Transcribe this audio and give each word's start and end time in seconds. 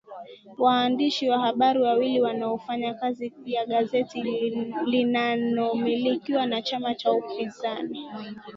waandishi 0.57 1.29
wa 1.29 1.39
habari 1.39 1.81
wawili 1.81 2.21
wanaofanya 2.21 2.93
kazi 2.93 3.33
ya 3.45 3.65
gazeti 3.65 4.23
linanomilikiwa 4.85 6.45
na 6.45 6.61
chama 6.61 6.95
cha 6.95 7.11
upinzani 7.11 8.07